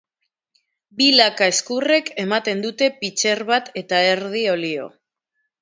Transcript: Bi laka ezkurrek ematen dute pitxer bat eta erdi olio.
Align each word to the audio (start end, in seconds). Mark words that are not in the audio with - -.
Bi 1.01 1.09
laka 1.19 1.49
ezkurrek 1.51 2.09
ematen 2.25 2.65
dute 2.65 2.89
pitxer 3.05 3.45
bat 3.53 3.73
eta 3.83 4.01
erdi 4.17 4.43
olio. 4.59 4.93